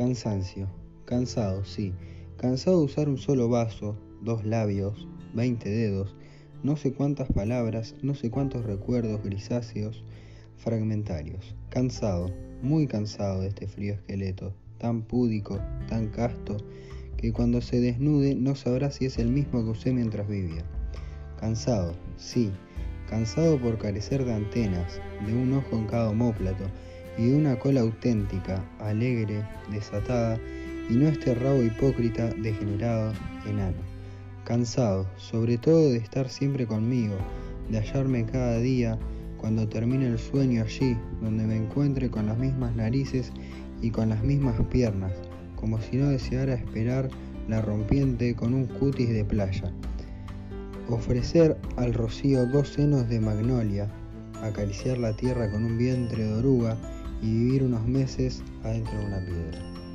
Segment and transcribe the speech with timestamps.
[0.00, 0.66] Cansancio.
[1.04, 1.92] Cansado, sí.
[2.38, 6.16] Cansado de usar un solo vaso, dos labios, veinte dedos,
[6.62, 10.02] no sé cuántas palabras, no sé cuántos recuerdos grisáceos,
[10.56, 11.54] fragmentarios.
[11.68, 12.30] Cansado,
[12.62, 16.56] muy cansado de este frío esqueleto, tan púdico, tan casto,
[17.18, 20.64] que cuando se desnude no sabrá si es el mismo que usé mientras vivía.
[21.38, 22.50] Cansado, sí,
[23.06, 26.64] cansado por carecer de antenas, de un ojo en cada homóplato
[27.18, 30.38] y de una cola auténtica, alegre, desatada,
[30.88, 33.12] y no este rabo hipócrita, degenerado,
[33.48, 33.76] enano.
[34.44, 37.14] Cansado, sobre todo de estar siempre conmigo,
[37.70, 38.98] de hallarme cada día,
[39.36, 43.32] cuando termine el sueño allí, donde me encuentre con las mismas narices
[43.80, 45.12] y con las mismas piernas,
[45.56, 47.08] como si no deseara esperar
[47.48, 49.72] la rompiente con un cutis de playa.
[50.88, 53.88] Ofrecer al rocío dos senos de magnolia,
[54.42, 56.76] acariciar la tierra con un vientre de oruga
[57.22, 59.89] y vivir unos meses adentro de una piedra.